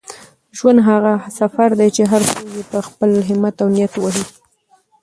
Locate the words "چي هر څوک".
1.95-2.49